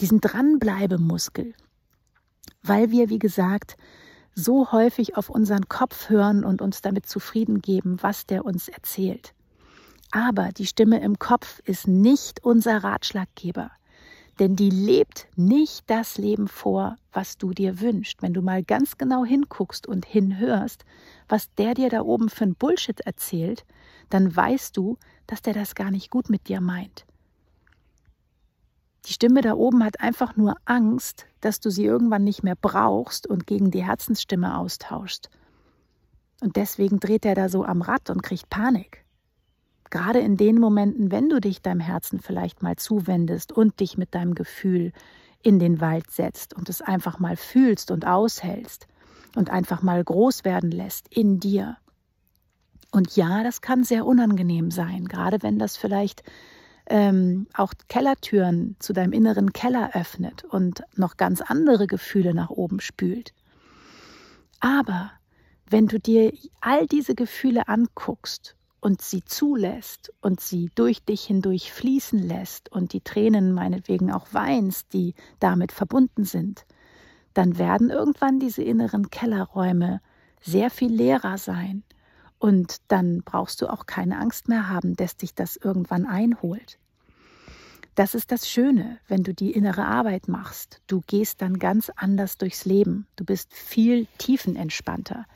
diesen 0.00 0.20
Dranbleibemuskel, 0.20 1.54
weil 2.62 2.90
wir, 2.90 3.10
wie 3.10 3.18
gesagt, 3.18 3.76
so 4.44 4.72
häufig 4.72 5.16
auf 5.16 5.30
unseren 5.30 5.68
Kopf 5.68 6.08
hören 6.08 6.44
und 6.44 6.62
uns 6.62 6.82
damit 6.82 7.06
zufrieden 7.06 7.60
geben, 7.60 7.98
was 8.00 8.26
der 8.26 8.44
uns 8.44 8.68
erzählt. 8.68 9.34
Aber 10.10 10.48
die 10.48 10.66
Stimme 10.66 11.00
im 11.00 11.18
Kopf 11.18 11.60
ist 11.64 11.86
nicht 11.86 12.44
unser 12.44 12.82
Ratschlaggeber, 12.82 13.70
denn 14.40 14.56
die 14.56 14.70
lebt 14.70 15.28
nicht 15.36 15.88
das 15.88 16.18
Leben 16.18 16.48
vor, 16.48 16.96
was 17.12 17.38
du 17.38 17.52
dir 17.52 17.80
wünschst. 17.80 18.22
Wenn 18.22 18.32
du 18.32 18.42
mal 18.42 18.64
ganz 18.64 18.98
genau 18.98 19.24
hinguckst 19.24 19.86
und 19.86 20.06
hinhörst, 20.06 20.84
was 21.28 21.54
der 21.54 21.74
dir 21.74 21.90
da 21.90 22.02
oben 22.02 22.28
für 22.28 22.44
ein 22.44 22.54
Bullshit 22.54 23.00
erzählt, 23.00 23.64
dann 24.08 24.34
weißt 24.34 24.76
du, 24.76 24.96
dass 25.26 25.42
der 25.42 25.54
das 25.54 25.74
gar 25.74 25.90
nicht 25.90 26.10
gut 26.10 26.28
mit 26.28 26.48
dir 26.48 26.60
meint. 26.60 27.04
Die 29.06 29.12
Stimme 29.12 29.40
da 29.40 29.54
oben 29.54 29.84
hat 29.84 30.00
einfach 30.00 30.36
nur 30.36 30.56
Angst, 30.66 31.26
dass 31.40 31.60
du 31.60 31.70
sie 31.70 31.84
irgendwann 31.84 32.24
nicht 32.24 32.42
mehr 32.42 32.56
brauchst 32.56 33.26
und 33.26 33.46
gegen 33.46 33.70
die 33.70 33.84
Herzensstimme 33.84 34.58
austauschst. 34.58 35.30
Und 36.42 36.56
deswegen 36.56 37.00
dreht 37.00 37.24
er 37.24 37.34
da 37.34 37.48
so 37.48 37.64
am 37.64 37.82
Rad 37.82 38.10
und 38.10 38.22
kriegt 38.22 38.50
Panik. 38.50 39.04
Gerade 39.90 40.20
in 40.20 40.36
den 40.36 40.60
Momenten, 40.60 41.10
wenn 41.10 41.28
du 41.28 41.40
dich 41.40 41.62
deinem 41.62 41.80
Herzen 41.80 42.20
vielleicht 42.20 42.62
mal 42.62 42.76
zuwendest 42.76 43.52
und 43.52 43.80
dich 43.80 43.98
mit 43.98 44.14
deinem 44.14 44.34
Gefühl 44.34 44.92
in 45.42 45.58
den 45.58 45.80
Wald 45.80 46.10
setzt 46.10 46.54
und 46.54 46.68
es 46.68 46.80
einfach 46.80 47.18
mal 47.18 47.36
fühlst 47.36 47.90
und 47.90 48.06
aushältst 48.06 48.86
und 49.34 49.50
einfach 49.50 49.82
mal 49.82 50.02
groß 50.02 50.44
werden 50.44 50.70
lässt 50.70 51.08
in 51.08 51.40
dir. 51.40 51.76
Und 52.92 53.16
ja, 53.16 53.42
das 53.42 53.60
kann 53.60 53.84
sehr 53.84 54.04
unangenehm 54.04 54.70
sein, 54.70 55.06
gerade 55.06 55.42
wenn 55.42 55.58
das 55.58 55.76
vielleicht 55.76 56.22
ähm, 56.90 57.46
auch 57.54 57.72
Kellertüren 57.88 58.76
zu 58.80 58.92
deinem 58.92 59.12
inneren 59.12 59.52
Keller 59.52 59.92
öffnet 59.94 60.44
und 60.44 60.82
noch 60.96 61.16
ganz 61.16 61.40
andere 61.40 61.86
Gefühle 61.86 62.34
nach 62.34 62.50
oben 62.50 62.80
spült. 62.80 63.32
Aber 64.58 65.12
wenn 65.70 65.86
du 65.86 66.00
dir 66.00 66.32
all 66.60 66.86
diese 66.86 67.14
Gefühle 67.14 67.68
anguckst 67.68 68.56
und 68.80 69.02
sie 69.02 69.24
zulässt 69.24 70.12
und 70.20 70.40
sie 70.40 70.70
durch 70.74 71.04
dich 71.04 71.22
hindurch 71.22 71.72
fließen 71.72 72.18
lässt 72.18 72.70
und 72.72 72.92
die 72.92 73.02
Tränen 73.02 73.52
meinetwegen 73.52 74.10
auch 74.10 74.26
weinst, 74.32 74.92
die 74.92 75.14
damit 75.38 75.70
verbunden 75.70 76.24
sind, 76.24 76.66
dann 77.34 77.56
werden 77.56 77.90
irgendwann 77.90 78.40
diese 78.40 78.64
inneren 78.64 79.10
Kellerräume 79.10 80.00
sehr 80.40 80.70
viel 80.70 80.92
leerer 80.92 81.38
sein 81.38 81.84
und 82.40 82.78
dann 82.88 83.22
brauchst 83.22 83.60
du 83.60 83.68
auch 83.68 83.86
keine 83.86 84.18
Angst 84.18 84.48
mehr 84.48 84.68
haben, 84.68 84.96
dass 84.96 85.16
dich 85.16 85.34
das 85.34 85.56
irgendwann 85.56 86.06
einholt. 86.06 86.78
Das 87.94 88.14
ist 88.14 88.32
das 88.32 88.48
Schöne, 88.48 88.98
wenn 89.08 89.22
du 89.22 89.34
die 89.34 89.52
innere 89.52 89.84
Arbeit 89.84 90.26
machst. 90.26 90.80
Du 90.86 91.02
gehst 91.06 91.42
dann 91.42 91.58
ganz 91.58 91.92
anders 91.94 92.38
durchs 92.38 92.64
Leben. 92.64 93.06
Du 93.16 93.26
bist 93.26 93.52
viel 93.52 94.06
tiefenentspannter, 94.16 95.26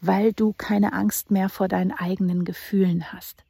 weil 0.00 0.32
du 0.32 0.54
keine 0.56 0.94
Angst 0.94 1.30
mehr 1.30 1.50
vor 1.50 1.68
deinen 1.68 1.92
eigenen 1.92 2.46
Gefühlen 2.46 3.12
hast. 3.12 3.44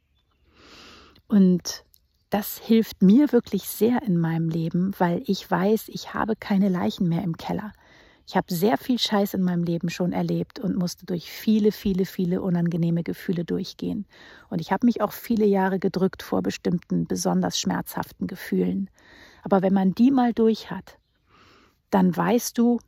Und 1.27 1.85
das 2.29 2.57
hilft 2.57 3.01
mir 3.01 3.31
wirklich 3.31 3.63
sehr 3.63 4.01
in 4.03 4.19
meinem 4.19 4.49
Leben, 4.49 4.91
weil 4.97 5.23
ich 5.27 5.49
weiß, 5.49 5.87
ich 5.87 6.13
habe 6.13 6.35
keine 6.35 6.67
Leichen 6.67 7.07
mehr 7.07 7.23
im 7.23 7.37
Keller. 7.37 7.71
Ich 8.29 8.35
habe 8.35 8.53
sehr 8.53 8.77
viel 8.77 8.99
Scheiß 8.99 9.35
in 9.35 9.41
meinem 9.41 9.63
Leben 9.63 9.89
schon 9.89 10.11
erlebt 10.11 10.59
und 10.59 10.75
musste 10.75 11.05
durch 11.05 11.31
viele, 11.31 11.71
viele, 11.71 12.05
viele 12.05 12.41
unangenehme 12.41 13.01
Gefühle 13.01 13.45
durchgehen. 13.45 14.05
Und 14.49 14.59
ich 14.59 14.73
habe 14.73 14.85
mich 14.85 14.99
auch 14.99 15.13
viele 15.13 15.45
Jahre 15.45 15.79
gedrückt 15.79 16.23
vor 16.23 16.41
bestimmten 16.41 17.07
besonders 17.07 17.57
schmerzhaften 17.57 18.27
Gefühlen. 18.27 18.89
Aber 19.43 19.61
wenn 19.61 19.73
man 19.73 19.93
die 19.95 20.11
mal 20.11 20.33
durch 20.33 20.69
hat, 20.69 20.97
dann 21.89 22.15
weißt 22.15 22.57
du, 22.57 22.79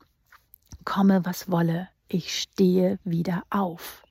komme 0.83 1.21
was 1.23 1.49
wolle, 1.49 1.87
ich 2.09 2.37
stehe 2.37 2.99
wieder 3.05 3.43
auf. 3.49 4.03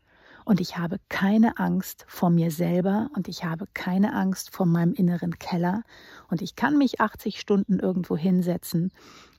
Und 0.46 0.62
ich 0.62 0.78
habe 0.78 0.98
keine 1.10 1.58
Angst 1.58 2.06
vor 2.08 2.30
mir 2.30 2.50
selber 2.50 3.10
und 3.14 3.28
ich 3.28 3.44
habe 3.44 3.66
keine 3.74 4.14
Angst 4.14 4.50
vor 4.50 4.64
meinem 4.64 4.94
inneren 4.94 5.38
Keller. 5.38 5.82
Und 6.30 6.40
ich 6.40 6.56
kann 6.56 6.78
mich 6.78 7.02
80 7.02 7.38
Stunden 7.38 7.80
irgendwo 7.80 8.16
hinsetzen 8.16 8.92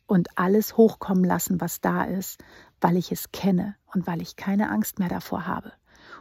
und 0.10 0.38
alles 0.38 0.75
hochkommen 0.75 1.24
lassen, 1.24 1.62
was 1.62 1.82
da 1.82 2.04
ist, 2.04 2.44
weil 2.82 2.98
ich 2.98 3.12
es 3.12 3.32
kenne 3.32 3.75
und 3.94 4.08
weil 4.08 4.22
ich 4.22 4.36
keine 4.36 4.70
Angst 4.72 5.00
mehr 5.00 5.10
davor 5.10 5.46
habe. 5.46 5.72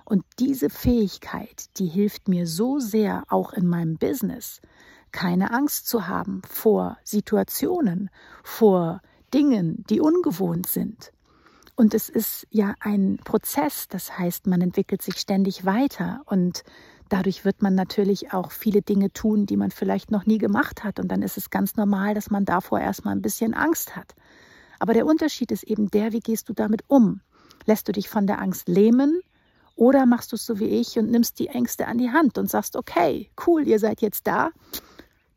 Und 0.05 0.25
diese 0.39 0.69
Fähigkeit, 0.69 1.67
die 1.79 1.87
hilft 1.87 2.29
mir 2.29 2.47
so 2.47 2.79
sehr 2.79 3.25
auch 3.29 3.53
in 3.53 3.67
meinem 3.67 3.97
Business, 3.97 4.61
keine 5.11 5.53
Angst 5.53 5.89
zu 5.89 6.07
haben 6.07 6.43
vor 6.47 6.99
Situationen, 7.03 8.11
vor 8.45 9.01
Dingen, 9.33 9.85
die 9.89 10.01
ungewohnt 10.01 10.67
sind. 10.67 11.13
Und 11.79 11.95
es 11.95 12.09
ist 12.09 12.45
ja 12.51 12.75
ein 12.81 13.21
Prozess, 13.25 13.87
das 13.87 14.19
heißt, 14.19 14.49
man 14.49 14.61
entwickelt 14.61 15.01
sich 15.01 15.17
ständig 15.19 15.65
weiter 15.65 16.23
und 16.27 16.65
Dadurch 17.09 17.47
wird 17.47 17.63
man 17.63 17.75
natürlich 17.75 18.35
auch 18.35 18.51
viele 18.53 18.83
Dinge 18.83 19.11
tun, 19.11 19.47
die 19.47 19.57
man 19.57 19.71
vielleicht 19.71 20.11
noch 20.11 20.27
nie 20.27 20.37
gemacht 20.37 20.85
hat. 20.85 21.01
Und 21.01 21.09
dann 21.09 21.23
ist 21.23 21.39
es 21.39 21.49
ganz 21.49 21.77
normal, 21.77 22.13
dass 22.13 22.31
man 22.31 22.45
davor 22.45 22.81
erstmal 22.81 23.15
ein 23.15 23.23
bisschen 23.23 23.55
Angst 23.55 23.97
hat. 23.97 24.15
Aber 24.79 24.93
der 24.93 25.07
Unterschied 25.07 25.51
ist 25.51 25.63
eben 25.63 25.91
der, 25.91 26.13
wie 26.13 26.21
gehst 26.21 26.51
du 26.51 26.53
damit 26.53 26.85
um? 26.87 27.23
Lässt 27.65 27.89
du 27.89 27.93
dich 27.93 28.11
von 28.11 28.27
der 28.27 28.43
Angst 28.43 28.69
lähmen 28.69 29.23
oder 29.75 30.05
machst 30.05 30.33
du 30.33 30.37
es 30.37 30.45
so 30.45 30.61
wie 30.61 30.67
ich 30.67 30.99
und 30.99 31.11
nimmst 31.11 31.39
die 31.39 31.49
Ängste 31.49 31.87
an 31.87 31.97
die 31.97 32.11
Hand 32.11 32.37
und 32.37 32.51
sagst, 32.51 32.77
okay, 32.77 33.31
cool, 33.47 33.67
ihr 33.67 33.79
seid 33.79 34.03
jetzt 34.03 34.27
da, 34.27 34.51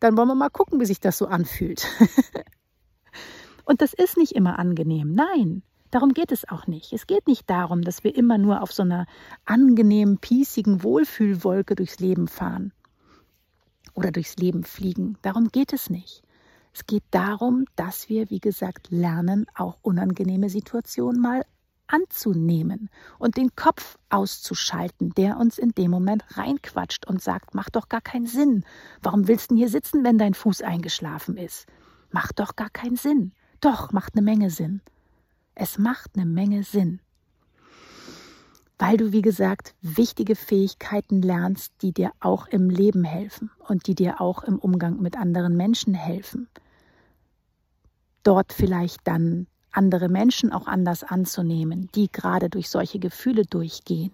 dann 0.01 0.17
wollen 0.17 0.27
wir 0.27 0.35
mal 0.35 0.49
gucken, 0.49 0.81
wie 0.81 0.85
sich 0.85 0.99
das 0.99 1.17
so 1.17 1.27
anfühlt. 1.27 1.87
und 3.65 3.81
das 3.81 3.93
ist 3.93 4.17
nicht 4.17 4.33
immer 4.33 4.59
angenehm. 4.59 5.13
Nein, 5.13 5.63
Darum 5.91 6.13
geht 6.13 6.31
es 6.31 6.47
auch 6.47 6.67
nicht. 6.67 6.93
Es 6.93 7.05
geht 7.05 7.27
nicht 7.27 7.49
darum, 7.49 7.81
dass 7.81 8.03
wir 8.03 8.15
immer 8.15 8.37
nur 8.37 8.61
auf 8.61 8.71
so 8.71 8.83
einer 8.83 9.05
angenehmen, 9.45 10.17
piesigen 10.17 10.83
Wohlfühlwolke 10.83 11.75
durchs 11.75 11.99
Leben 11.99 12.27
fahren 12.27 12.71
oder 13.93 14.11
durchs 14.11 14.37
Leben 14.37 14.63
fliegen. 14.63 15.17
Darum 15.21 15.49
geht 15.49 15.73
es 15.73 15.89
nicht. 15.89 16.23
Es 16.73 16.85
geht 16.85 17.03
darum, 17.11 17.65
dass 17.75 18.07
wir, 18.07 18.29
wie 18.29 18.39
gesagt, 18.39 18.89
lernen, 18.89 19.45
auch 19.53 19.77
unangenehme 19.81 20.49
Situationen 20.49 21.21
mal 21.21 21.45
anzunehmen 21.87 22.89
und 23.19 23.35
den 23.35 23.53
Kopf 23.57 23.97
auszuschalten, 24.09 25.13
der 25.15 25.35
uns 25.35 25.57
in 25.57 25.71
dem 25.71 25.91
Moment 25.91 26.23
reinquatscht 26.37 27.05
und 27.05 27.21
sagt, 27.21 27.53
macht 27.53 27.75
doch 27.75 27.89
gar 27.89 27.99
keinen 27.99 28.27
Sinn. 28.27 28.63
Warum 29.01 29.27
willst 29.27 29.51
du 29.51 29.55
hier 29.55 29.67
sitzen, 29.67 30.05
wenn 30.05 30.17
dein 30.17 30.33
Fuß 30.33 30.61
eingeschlafen 30.61 31.35
ist? 31.35 31.67
Macht 32.11 32.39
doch 32.39 32.55
gar 32.55 32.69
keinen 32.69 32.95
Sinn. 32.95 33.33
Doch, 33.59 33.91
macht 33.91 34.15
eine 34.15 34.21
Menge 34.21 34.49
Sinn. 34.49 34.81
Es 35.55 35.77
macht 35.77 36.11
eine 36.15 36.25
Menge 36.25 36.63
Sinn, 36.63 37.01
weil 38.77 38.97
du, 38.97 39.11
wie 39.11 39.21
gesagt, 39.21 39.75
wichtige 39.81 40.35
Fähigkeiten 40.35 41.21
lernst, 41.21 41.73
die 41.81 41.91
dir 41.91 42.11
auch 42.19 42.47
im 42.47 42.69
Leben 42.69 43.03
helfen 43.03 43.51
und 43.67 43.87
die 43.87 43.95
dir 43.95 44.21
auch 44.21 44.43
im 44.43 44.57
Umgang 44.57 45.01
mit 45.01 45.17
anderen 45.17 45.55
Menschen 45.55 45.93
helfen. 45.93 46.47
Dort 48.23 48.53
vielleicht 48.53 49.07
dann 49.07 49.47
andere 49.71 50.09
Menschen 50.09 50.51
auch 50.51 50.67
anders 50.67 51.03
anzunehmen, 51.03 51.89
die 51.95 52.11
gerade 52.11 52.49
durch 52.49 52.69
solche 52.69 52.99
Gefühle 52.99 53.45
durchgehen 53.45 54.11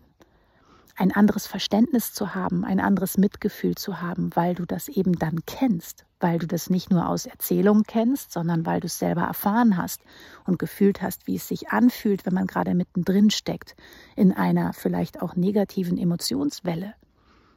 ein 0.98 1.12
anderes 1.12 1.46
Verständnis 1.46 2.12
zu 2.12 2.34
haben, 2.34 2.66
ein 2.66 2.80
anderes 2.80 3.18
Mitgefühl 3.18 3.76
zu 3.76 4.02
haben, 4.02 4.36
weil 4.36 4.56
du 4.56 4.66
das 4.66 4.88
eben 4.88 5.14
dann 5.14 5.46
kennst, 5.46 6.06
weil 6.20 6.40
du 6.40 6.48
das 6.48 6.70
nicht 6.72 6.90
nur 6.90 7.08
aus 7.08 7.28
Erzählungen 7.28 7.84
kennst, 7.84 8.34
sondern 8.34 8.66
weil 8.66 8.80
du 8.80 8.88
es 8.88 8.98
selber 8.98 9.22
erfahren 9.22 9.78
hast 9.78 10.02
und 10.46 10.58
gefühlt 10.58 11.02
hast, 11.04 11.28
wie 11.28 11.36
es 11.36 11.48
sich 11.48 11.70
anfühlt, 11.70 12.26
wenn 12.26 12.34
man 12.34 12.48
gerade 12.48 12.74
mittendrin 12.74 13.30
steckt 13.30 13.76
in 14.16 14.34
einer 14.34 14.74
vielleicht 14.74 15.22
auch 15.22 15.36
negativen 15.36 15.98
Emotionswelle. 15.98 16.96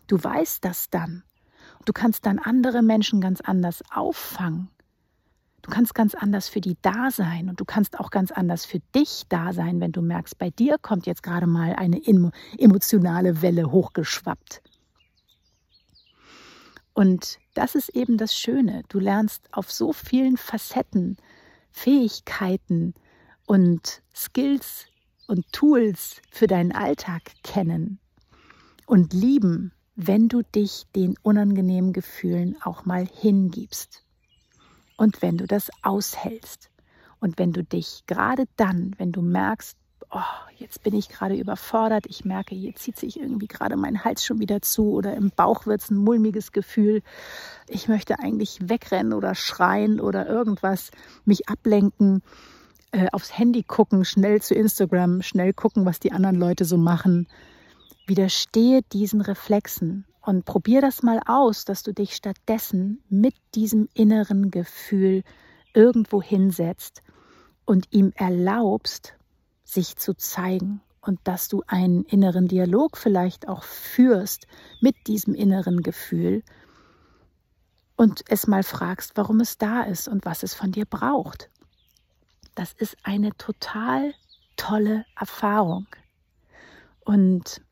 Du 0.07 0.23
weißt 0.23 0.63
das 0.65 0.91
dann. 0.91 1.23
Du 1.87 1.95
kannst 1.95 2.27
dann 2.27 2.39
andere 2.39 2.83
Menschen 2.83 3.23
ganz 3.23 3.41
anders 3.41 3.83
auffangen 3.91 4.69
Du 5.63 5.71
kannst 5.71 5.95
ganz 5.95 6.15
anders 6.15 6.49
für 6.49 6.61
die 6.61 6.77
da 6.83 7.11
sein 7.11 7.49
und 7.49 7.61
du 7.61 7.65
kannst 7.65 7.99
auch 8.01 8.11
ganz 8.11 8.31
anders 8.31 8.65
für 8.65 8.81
dich 8.95 9.25
da 9.29 9.53
sein, 9.53 9.81
wenn 9.81 9.93
du 9.93 10.01
merkst, 10.03 10.39
bei 10.39 10.51
dir 10.51 10.77
kommt 10.81 11.07
jetzt 11.07 11.23
gerade 11.23 11.47
mal 11.47 11.75
eine 11.75 12.01
emotionale 12.59 13.43
Welle 13.43 13.71
hochgeschwappt. 13.71 14.63
Und 16.95 17.39
das 17.55 17.75
ist 17.75 17.91
eben 17.91 18.17
das 18.17 18.35
Schöne. 18.35 18.83
Du 18.89 18.99
lernst 18.99 19.49
auf 19.53 19.71
so 19.71 19.93
vielen 19.93 20.37
Facetten 20.37 21.17
Fähigkeiten 21.71 22.95
und 23.47 24.03
Skills 24.15 24.87
und 25.27 25.51
Tools 25.53 26.21
für 26.31 26.47
deinen 26.47 26.73
Alltag 26.73 27.23
kennen 27.43 28.01
und 28.87 29.13
lieben, 29.13 29.73
wenn 29.95 30.29
du 30.29 30.43
dich 30.43 30.85
den 30.97 31.15
unangenehmen 31.23 31.93
Gefühlen 31.93 32.57
auch 32.63 32.85
mal 32.85 33.07
hingibst. 33.07 34.05
Und 35.01 35.23
wenn 35.23 35.39
du 35.39 35.47
das 35.47 35.71
aushältst 35.81 36.69
und 37.21 37.39
wenn 37.39 37.55
du 37.55 37.65
dich 37.65 38.03
gerade 38.07 38.45
dann, 38.57 38.95
wenn 38.99 39.13
du 39.13 39.23
merkst, 39.23 39.75
oh, 40.11 40.21
jetzt 40.59 40.83
bin 40.83 40.95
ich 40.95 41.09
gerade 41.09 41.37
überfordert, 41.37 42.05
ich 42.07 42.27
merke, 42.27 42.55
hier 42.55 42.75
zieht 42.75 42.99
sich 42.99 43.19
irgendwie 43.19 43.47
gerade 43.47 43.79
mein 43.79 44.05
Hals 44.05 44.23
schon 44.23 44.41
wieder 44.41 44.61
zu 44.61 44.93
oder 44.93 45.15
im 45.15 45.31
Bauch 45.35 45.65
wird 45.65 45.81
es 45.81 45.91
ein 45.91 45.97
mulmiges 45.97 46.53
Gefühl, 46.53 47.01
ich 47.67 47.89
möchte 47.89 48.19
eigentlich 48.19 48.59
wegrennen 48.61 49.15
oder 49.15 49.35
schreien 49.35 50.01
oder 50.01 50.29
irgendwas, 50.29 50.91
mich 51.25 51.49
ablenken, 51.49 52.23
äh, 52.93 53.07
aufs 53.13 53.39
Handy 53.39 53.63
gucken, 53.63 54.05
schnell 54.05 54.43
zu 54.43 54.55
Instagram, 54.55 55.23
schnell 55.23 55.55
gucken, 55.55 55.87
was 55.87 55.99
die 55.99 56.13
anderen 56.13 56.37
Leute 56.37 56.67
so 56.67 56.77
machen. 56.77 57.27
Widerstehe 58.07 58.83
diesen 58.93 59.23
Reflexen 59.23 60.05
und 60.21 60.45
probier 60.45 60.81
das 60.81 61.03
mal 61.03 61.21
aus, 61.27 61.65
dass 61.65 61.83
du 61.83 61.93
dich 61.93 62.15
stattdessen 62.15 63.03
mit 63.09 63.35
diesem 63.55 63.89
inneren 63.95 64.51
Gefühl 64.51 65.23
irgendwo 65.73 66.23
hinsetzt 66.23 67.03
und 67.65 67.87
ihm 67.91 68.13
erlaubst, 68.15 69.15
sich 69.65 69.97
zu 69.97 70.15
zeigen 70.15 70.81
und 71.01 71.21
dass 71.25 71.49
du 71.49 71.63
einen 71.67 72.05
inneren 72.05 72.49
Dialog 72.49 72.97
vielleicht 72.97 73.49
auch 73.49 73.63
führst 73.63 74.47
mit 74.81 75.07
diesem 75.07 75.35
inneren 75.35 75.83
Gefühl 75.83 76.43
und 77.97 78.23
es 78.29 78.47
mal 78.47 78.63
fragst, 78.63 79.13
warum 79.17 79.41
es 79.41 79.59
da 79.59 79.83
ist 79.83 80.09
und 80.09 80.25
was 80.25 80.43
es 80.43 80.55
von 80.55 80.73
dir 80.73 80.87
braucht. 80.87 81.51
Das 82.55 82.73
ist 82.73 82.97
eine 83.03 83.37
total 83.37 84.15
tolle 84.57 85.05
Erfahrung. 85.19 85.87
Und 87.01 87.63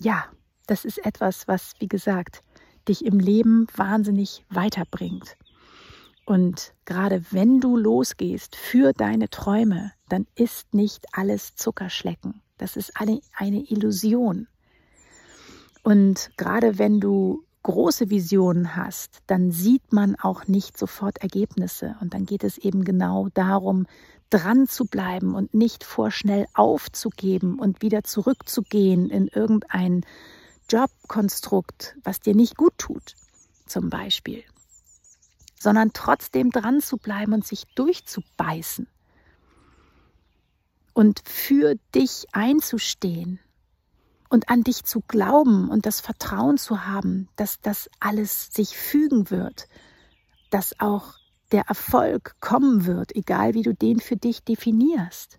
ja, 0.00 0.26
das 0.66 0.84
ist 0.84 1.04
etwas, 1.04 1.48
was, 1.48 1.72
wie 1.78 1.88
gesagt, 1.88 2.42
dich 2.88 3.04
im 3.04 3.18
Leben 3.18 3.66
wahnsinnig 3.74 4.44
weiterbringt. 4.48 5.36
Und 6.24 6.74
gerade 6.84 7.24
wenn 7.30 7.60
du 7.60 7.76
losgehst 7.76 8.56
für 8.56 8.92
deine 8.92 9.30
Träume, 9.30 9.92
dann 10.08 10.26
ist 10.34 10.74
nicht 10.74 11.06
alles 11.12 11.54
Zuckerschlecken. 11.54 12.42
Das 12.58 12.76
ist 12.76 13.00
eine, 13.00 13.20
eine 13.36 13.62
Illusion. 13.70 14.48
Und 15.82 16.30
gerade 16.36 16.78
wenn 16.78 17.00
du 17.00 17.44
große 17.62 18.10
Visionen 18.10 18.74
hast, 18.74 19.22
dann 19.26 19.52
sieht 19.52 19.92
man 19.92 20.16
auch 20.16 20.46
nicht 20.46 20.76
sofort 20.76 21.18
Ergebnisse. 21.18 21.96
Und 22.00 22.14
dann 22.14 22.26
geht 22.26 22.42
es 22.42 22.58
eben 22.58 22.84
genau 22.84 23.28
darum, 23.34 23.86
dran 24.30 24.66
zu 24.66 24.86
bleiben 24.86 25.34
und 25.34 25.54
nicht 25.54 25.84
vorschnell 25.84 26.46
aufzugeben 26.54 27.58
und 27.58 27.82
wieder 27.82 28.02
zurückzugehen 28.02 29.10
in 29.10 29.28
irgendein 29.28 30.04
Jobkonstrukt, 30.68 31.96
was 32.02 32.20
dir 32.20 32.34
nicht 32.34 32.56
gut 32.56 32.76
tut, 32.78 33.14
zum 33.66 33.90
Beispiel 33.90 34.44
sondern 35.58 35.92
trotzdem 35.92 36.50
dran 36.50 36.80
zu 36.80 36.96
bleiben 36.96 37.32
und 37.32 37.46
sich 37.46 37.64
durchzubeißen 37.74 38.86
und 40.92 41.20
für 41.24 41.74
dich 41.94 42.26
einzustehen 42.32 43.40
und 44.28 44.48
an 44.48 44.62
dich 44.62 44.84
zu 44.84 45.00
glauben 45.08 45.68
und 45.68 45.86
das 45.86 46.00
Vertrauen 46.00 46.58
zu 46.58 46.86
haben, 46.86 47.28
dass 47.36 47.60
das 47.60 47.90
alles 48.00 48.52
sich 48.52 48.76
fügen 48.76 49.30
wird, 49.30 49.66
dass 50.50 50.78
auch 50.78 51.14
der 51.52 51.62
Erfolg 51.68 52.36
kommen 52.40 52.86
wird, 52.86 53.14
egal 53.14 53.54
wie 53.54 53.62
du 53.62 53.74
den 53.74 54.00
für 54.00 54.16
dich 54.16 54.42
definierst. 54.44 55.38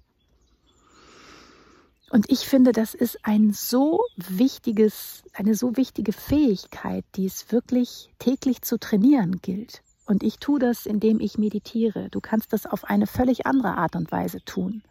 Und 2.10 2.30
ich 2.30 2.48
finde, 2.48 2.72
das 2.72 2.94
ist 2.94 3.20
ein 3.24 3.52
so 3.52 4.00
wichtiges, 4.16 5.24
eine 5.34 5.56
so 5.56 5.76
wichtige 5.76 6.14
Fähigkeit, 6.14 7.04
die 7.16 7.26
es 7.26 7.52
wirklich 7.52 8.10
täglich 8.18 8.62
zu 8.62 8.80
trainieren 8.80 9.40
gilt. 9.42 9.82
Und 10.06 10.24
ich 10.24 10.40
tue 10.40 10.58
das, 10.58 10.86
indem 10.86 11.20
ich 11.20 11.38
meditiere. 11.38 12.10
Du 12.10 12.22
kannst 12.22 12.54
das 12.54 12.66
auf 12.66 12.86
eine 12.86 13.08
völlig 13.08 13.46
andere 13.46 13.76
Art 13.76 13.98
und 13.98 14.10
Weise 14.12 14.42
tun. 14.46 14.84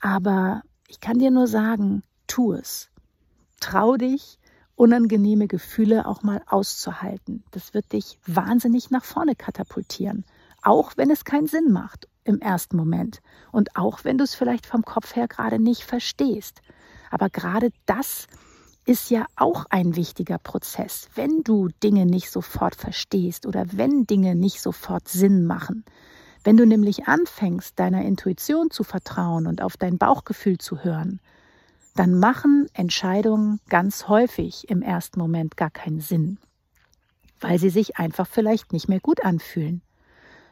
Aber 0.00 0.62
ich 0.88 0.98
kann 1.00 1.20
dir 1.20 1.30
nur 1.30 1.46
sagen, 1.46 2.02
tu 2.26 2.52
es. 2.52 2.90
Trau 3.60 3.96
dich, 3.96 4.38
unangenehme 4.74 5.46
Gefühle 5.46 6.06
auch 6.06 6.22
mal 6.22 6.42
auszuhalten. 6.46 7.44
Das 7.52 7.72
wird 7.72 7.92
dich 7.92 8.18
wahnsinnig 8.26 8.90
nach 8.90 9.04
vorne 9.04 9.36
katapultieren. 9.36 10.24
Auch 10.68 10.98
wenn 10.98 11.10
es 11.10 11.24
keinen 11.24 11.46
Sinn 11.46 11.72
macht 11.72 12.08
im 12.24 12.40
ersten 12.40 12.76
Moment. 12.76 13.22
Und 13.52 13.74
auch 13.74 14.04
wenn 14.04 14.18
du 14.18 14.24
es 14.24 14.34
vielleicht 14.34 14.66
vom 14.66 14.82
Kopf 14.82 15.16
her 15.16 15.26
gerade 15.26 15.58
nicht 15.58 15.82
verstehst. 15.82 16.60
Aber 17.10 17.30
gerade 17.30 17.70
das 17.86 18.26
ist 18.84 19.08
ja 19.08 19.24
auch 19.34 19.64
ein 19.70 19.96
wichtiger 19.96 20.36
Prozess, 20.36 21.08
wenn 21.14 21.42
du 21.42 21.70
Dinge 21.82 22.04
nicht 22.04 22.30
sofort 22.30 22.74
verstehst 22.74 23.46
oder 23.46 23.64
wenn 23.72 24.04
Dinge 24.04 24.34
nicht 24.34 24.60
sofort 24.60 25.08
Sinn 25.08 25.46
machen. 25.46 25.86
Wenn 26.44 26.58
du 26.58 26.66
nämlich 26.66 27.08
anfängst, 27.08 27.78
deiner 27.78 28.04
Intuition 28.04 28.70
zu 28.70 28.84
vertrauen 28.84 29.46
und 29.46 29.62
auf 29.62 29.78
dein 29.78 29.96
Bauchgefühl 29.96 30.58
zu 30.58 30.84
hören, 30.84 31.18
dann 31.94 32.18
machen 32.18 32.66
Entscheidungen 32.74 33.58
ganz 33.70 34.06
häufig 34.06 34.68
im 34.68 34.82
ersten 34.82 35.18
Moment 35.18 35.56
gar 35.56 35.70
keinen 35.70 36.02
Sinn, 36.02 36.38
weil 37.40 37.58
sie 37.58 37.70
sich 37.70 37.96
einfach 37.96 38.26
vielleicht 38.26 38.74
nicht 38.74 38.86
mehr 38.86 39.00
gut 39.00 39.24
anfühlen. 39.24 39.80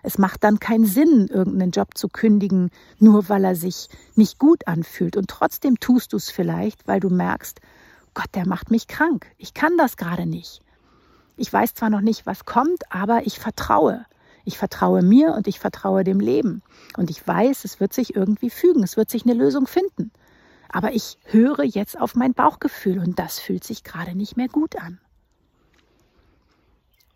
Es 0.06 0.18
macht 0.18 0.44
dann 0.44 0.60
keinen 0.60 0.86
Sinn, 0.86 1.26
irgendeinen 1.26 1.72
Job 1.72 1.98
zu 1.98 2.06
kündigen, 2.06 2.70
nur 3.00 3.28
weil 3.28 3.42
er 3.42 3.56
sich 3.56 3.88
nicht 4.14 4.38
gut 4.38 4.68
anfühlt. 4.68 5.16
Und 5.16 5.28
trotzdem 5.28 5.80
tust 5.80 6.12
du 6.12 6.16
es 6.16 6.30
vielleicht, 6.30 6.86
weil 6.86 7.00
du 7.00 7.10
merkst, 7.10 7.60
Gott, 8.14 8.28
der 8.36 8.46
macht 8.46 8.70
mich 8.70 8.86
krank. 8.86 9.26
Ich 9.36 9.52
kann 9.52 9.76
das 9.76 9.96
gerade 9.96 10.24
nicht. 10.24 10.60
Ich 11.36 11.52
weiß 11.52 11.74
zwar 11.74 11.90
noch 11.90 12.02
nicht, 12.02 12.24
was 12.24 12.44
kommt, 12.44 12.84
aber 12.88 13.26
ich 13.26 13.40
vertraue. 13.40 14.06
Ich 14.44 14.58
vertraue 14.58 15.02
mir 15.02 15.34
und 15.34 15.48
ich 15.48 15.58
vertraue 15.58 16.04
dem 16.04 16.20
Leben. 16.20 16.62
Und 16.96 17.10
ich 17.10 17.26
weiß, 17.26 17.64
es 17.64 17.80
wird 17.80 17.92
sich 17.92 18.14
irgendwie 18.14 18.50
fügen, 18.50 18.84
es 18.84 18.96
wird 18.96 19.10
sich 19.10 19.24
eine 19.24 19.34
Lösung 19.34 19.66
finden. 19.66 20.12
Aber 20.68 20.92
ich 20.92 21.18
höre 21.24 21.64
jetzt 21.64 22.00
auf 22.00 22.14
mein 22.14 22.32
Bauchgefühl 22.32 23.00
und 23.00 23.18
das 23.18 23.40
fühlt 23.40 23.64
sich 23.64 23.82
gerade 23.82 24.16
nicht 24.16 24.36
mehr 24.36 24.48
gut 24.48 24.76
an. 24.76 25.00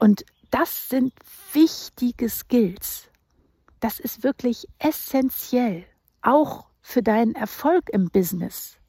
Und 0.01 0.25
das 0.51 0.89
sind 0.89 1.13
wichtige 1.53 2.29
Skills. 2.29 3.09
Das 3.81 4.01
ist 4.01 4.23
wirklich 4.23 4.67
essentiell, 4.79 5.85
auch 6.23 6.67
für 6.83 7.03
deinen 7.03 7.35
Erfolg 7.35 7.89
im 7.91 8.09
Business, 8.11 8.81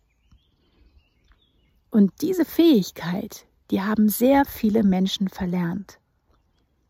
und 1.91 2.13
diese 2.21 2.45
Fähigkeit, 2.45 3.45
die 3.69 3.82
haben 3.82 4.08
sehr 4.08 4.45
viele 4.45 4.82
Menschen 4.84 5.28
verlernt. 5.28 6.00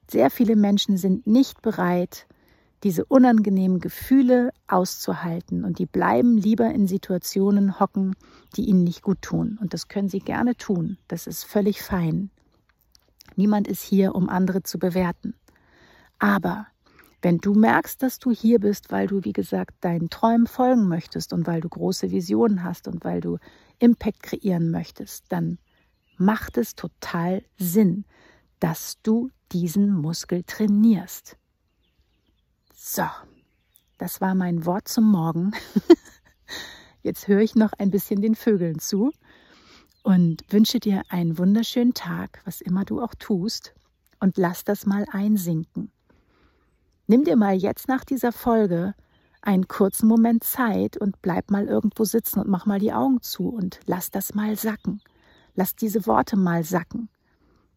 Sehr 0.10 0.30
viele 0.30 0.56
Menschen 0.56 0.96
sind 0.98 1.26
nicht 1.26 1.62
bereit, 1.64 2.28
diese 2.84 3.06
unangenehmen 3.06 3.80
Gefühle 3.80 4.52
auszuhalten 4.68 5.66
und 5.66 5.80
die 5.80 5.86
bleiben 5.86 6.38
lieber 6.38 6.70
in 6.72 6.88
Situationen 6.88 7.80
hocken, 7.80 8.16
die 8.56 8.66
ihnen 8.66 8.84
nicht 8.84 9.02
gut 9.02 9.22
tun. 9.22 9.58
Und 9.60 9.74
das 9.74 9.88
können 9.88 10.10
sie 10.10 10.20
gerne 10.20 10.56
tun. 10.56 10.98
Das 11.08 11.28
ist 11.28 11.46
völlig 11.46 11.82
fein. 11.82 12.30
Niemand 13.36 13.68
ist 13.68 13.82
hier, 13.82 14.16
um 14.16 14.30
andere 14.30 14.64
zu 14.64 14.80
bewerten. 14.80 15.36
Aber 16.20 16.68
wenn 17.22 17.38
du 17.38 17.54
merkst, 17.54 18.02
dass 18.02 18.20
du 18.20 18.32
hier 18.32 18.60
bist, 18.60 18.92
weil 18.92 19.08
du, 19.08 19.24
wie 19.24 19.34
gesagt, 19.34 19.76
deinen 19.82 20.10
Träumen 20.10 20.48
folgen 20.48 20.88
möchtest 20.88 21.34
und 21.34 21.46
weil 21.46 21.62
du 21.62 21.70
große 21.70 22.12
Visionen 22.12 22.64
hast 22.64 22.88
und 22.88 23.04
weil 23.04 23.22
du 23.22 23.38
Impact 23.80 24.24
kreieren 24.24 24.72
möchtest, 24.72 25.26
dann 25.30 25.60
macht 26.18 26.58
es 26.58 26.76
total 26.76 27.44
Sinn, 27.58 28.06
dass 28.60 29.00
du 29.04 29.30
diesen 29.52 29.92
Muskel 29.94 30.44
trainierst. 30.44 31.38
So, 32.74 33.06
das 33.98 34.22
war 34.22 34.34
mein 34.34 34.66
Wort 34.66 34.88
zum 34.88 35.12
Morgen. 35.12 35.52
Jetzt 37.04 37.28
höre 37.28 37.42
ich 37.42 37.56
noch 37.56 37.74
ein 37.74 37.92
bisschen 37.92 38.22
den 38.22 38.36
Vögeln 38.36 38.80
zu 38.80 39.12
und 40.04 40.44
wünsche 40.50 40.80
dir 40.80 41.04
einen 41.10 41.38
wunderschönen 41.38 41.94
Tag, 41.94 42.42
was 42.46 42.62
immer 42.62 42.86
du 42.86 43.02
auch 43.02 43.16
tust, 43.16 43.74
und 44.20 44.38
lass 44.38 44.64
das 44.64 44.86
mal 44.86 45.06
einsinken. 45.12 45.92
Nimm 47.08 47.24
dir 47.24 47.36
mal 47.36 47.56
jetzt 47.56 47.88
nach 47.88 48.06
dieser 48.06 48.32
Folge 48.32 48.94
einen 49.42 49.68
kurzen 49.68 50.08
Moment 50.08 50.44
Zeit 50.44 50.98
und 50.98 51.22
bleib 51.22 51.50
mal 51.50 51.68
irgendwo 51.68 52.06
sitzen 52.06 52.40
und 52.40 52.48
mach 52.48 52.66
mal 52.66 52.80
die 52.80 52.94
Augen 52.94 53.22
zu 53.22 53.50
und 53.50 53.80
lass 53.86 54.12
das 54.12 54.36
mal 54.36 54.56
sacken. 54.56 55.02
Lass 55.56 55.76
diese 55.76 56.06
Worte 56.06 56.38
mal 56.38 56.64
sacken. 56.64 57.10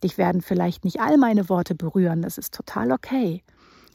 Dich 0.03 0.19
werden 0.19 0.43
vielleicht 0.43 0.85
nicht 0.85 1.01
all 1.01 1.17
meine 1.17 1.49
Worte 1.49 1.75
berühren, 1.75 2.23
das 2.23 2.39
ist 2.39 2.55
total 2.55 2.93
okay. 2.93 3.43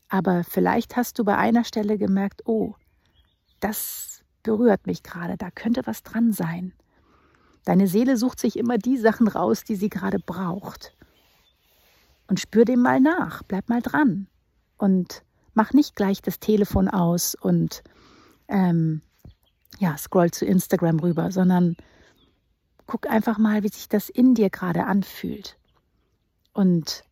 Aber 0.09 0.43
vielleicht 0.43 0.95
hast 0.97 1.19
du 1.19 1.23
bei 1.23 1.37
einer 1.37 1.63
Stelle 1.63 1.99
gemerkt, 1.99 2.41
oh, 2.45 2.73
das 3.59 4.23
berührt 4.41 4.87
mich 4.87 5.03
gerade, 5.03 5.37
da 5.37 5.51
könnte 5.51 5.85
was 5.85 6.01
dran 6.01 6.33
sein. 6.33 6.73
Deine 7.69 7.87
Seele 7.87 8.17
sucht 8.17 8.39
sich 8.39 8.57
immer 8.57 8.79
die 8.79 8.97
Sachen 8.97 9.27
raus, 9.27 9.63
die 9.63 9.75
sie 9.75 9.89
gerade 9.89 10.17
braucht. 10.17 10.95
Und 12.25 12.39
spür 12.39 12.65
dem 12.65 12.81
mal 12.81 12.99
nach, 12.99 13.43
bleib 13.43 13.69
mal 13.69 13.79
dran. 13.79 14.25
Und 14.79 15.21
mach 15.53 15.71
nicht 15.73 15.95
gleich 15.95 16.19
das 16.23 16.39
Telefon 16.39 16.87
aus 16.87 17.35
und 17.35 17.83
ähm, 18.47 19.03
ja, 19.77 19.95
scroll 19.99 20.31
zu 20.31 20.47
Instagram 20.47 20.99
rüber, 20.99 21.31
sondern 21.31 21.77
guck 22.87 23.07
einfach 23.07 23.37
mal, 23.37 23.61
wie 23.61 23.69
sich 23.69 23.87
das 23.87 24.09
in 24.09 24.33
dir 24.33 24.49
gerade 24.49 24.87
anfühlt 24.87 25.55
und 26.53 27.03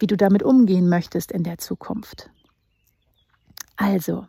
wie 0.00 0.08
du 0.08 0.16
damit 0.16 0.42
umgehen 0.42 0.88
möchtest 0.88 1.30
in 1.30 1.44
der 1.44 1.58
Zukunft. 1.58 2.30
Also, 3.76 4.26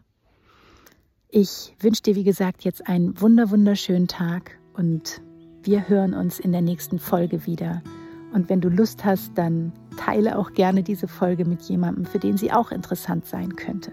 Ich 1.29 1.75
wünsche 1.79 2.03
dir, 2.03 2.15
wie 2.15 2.23
gesagt, 2.23 2.63
jetzt 2.65 2.87
einen 2.87 3.19
wunder 3.19 3.49
wunderschönen 3.49 4.07
Tag 4.07 4.59
und 4.73 5.21
wir 5.63 5.87
hören 5.87 6.13
uns 6.13 6.39
in 6.39 6.51
der 6.51 6.61
nächsten 6.61 6.99
Folge 6.99 7.45
wieder. 7.45 7.81
Und 8.33 8.49
wenn 8.49 8.61
du 8.61 8.69
Lust 8.69 9.05
hast, 9.05 9.31
dann 9.35 9.71
teile 9.97 10.37
auch 10.37 10.53
gerne 10.53 10.83
diese 10.83 11.07
Folge 11.07 11.45
mit 11.45 11.61
jemandem, 11.63 12.05
für 12.05 12.19
den 12.19 12.37
sie 12.37 12.51
auch 12.51 12.71
interessant 12.71 13.25
sein 13.25 13.55
könnte. 13.55 13.91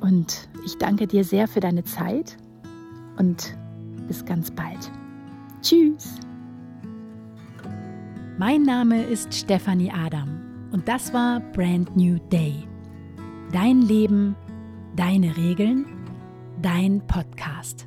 Und 0.00 0.48
ich 0.64 0.76
danke 0.78 1.06
dir 1.06 1.24
sehr 1.24 1.46
für 1.48 1.60
deine 1.60 1.84
Zeit 1.84 2.36
und 3.16 3.56
bis 4.06 4.24
ganz 4.24 4.50
bald. 4.50 4.90
Tschüss! 5.62 6.18
Mein 8.38 8.62
Name 8.62 9.04
ist 9.04 9.32
Stefanie 9.32 9.92
Adam 9.92 10.40
und 10.72 10.88
das 10.88 11.14
war 11.14 11.40
Brand 11.52 11.96
New 11.96 12.18
Day. 12.32 12.66
Dein 13.52 13.80
Leben, 13.82 14.34
deine 14.96 15.36
Regeln, 15.36 15.86
dein 16.60 17.00
Podcast. 17.06 17.86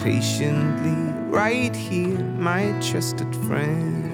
patiently 0.00 1.12
right 1.30 1.74
here, 1.74 2.18
my 2.18 2.72
trusted 2.80 3.34
friend. 3.46 4.07